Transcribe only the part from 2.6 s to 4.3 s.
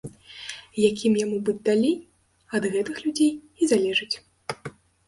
ад гэтых людзей і залежыць.